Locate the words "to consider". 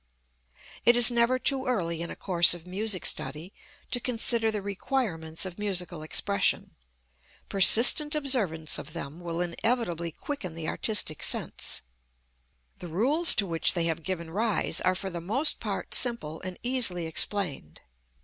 3.91-4.49